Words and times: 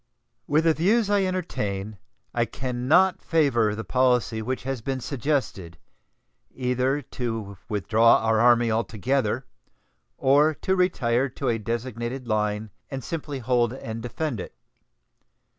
With 0.47 0.63
the 0.63 0.73
views 0.73 1.11
I 1.11 1.25
entertain 1.25 1.99
I 2.33 2.45
can 2.45 2.87
not 2.87 3.21
favor 3.21 3.75
the 3.75 3.83
policy 3.83 4.41
which 4.41 4.63
has 4.63 4.81
been 4.81 4.99
suggested, 4.99 5.77
either 6.49 7.03
to 7.03 7.59
withdraw 7.69 8.17
our 8.17 8.39
Army 8.39 8.71
altogether 8.71 9.45
or 10.17 10.55
to 10.55 10.75
retire 10.75 11.29
to 11.29 11.49
a 11.49 11.59
designated 11.59 12.27
line 12.27 12.71
and 12.89 13.03
simply 13.03 13.37
hold 13.37 13.73
and 13.73 14.01
defend 14.01 14.39
it. 14.39 14.55